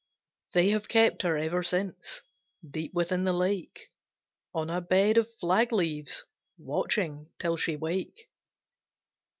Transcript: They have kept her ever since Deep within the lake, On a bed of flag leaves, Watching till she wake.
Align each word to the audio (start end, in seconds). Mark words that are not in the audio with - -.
They 0.53 0.69
have 0.71 0.87
kept 0.87 1.21
her 1.21 1.37
ever 1.37 1.61
since 1.61 2.23
Deep 2.67 2.91
within 2.91 3.23
the 3.23 3.31
lake, 3.31 3.91
On 4.51 4.67
a 4.67 4.81
bed 4.81 5.17
of 5.19 5.31
flag 5.35 5.71
leaves, 5.71 6.23
Watching 6.57 7.31
till 7.37 7.55
she 7.55 7.75
wake. 7.75 8.27